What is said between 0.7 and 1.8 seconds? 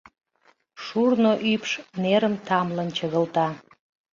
Шурно ӱпш